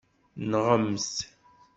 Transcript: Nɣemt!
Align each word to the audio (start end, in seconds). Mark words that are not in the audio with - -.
Nɣemt! 0.51 1.15